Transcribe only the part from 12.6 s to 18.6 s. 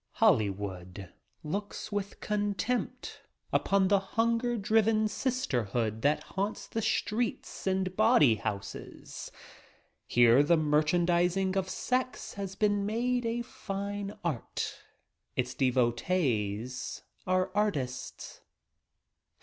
made a fine art— its devotees are artists.